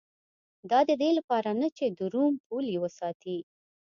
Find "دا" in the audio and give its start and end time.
0.69-0.79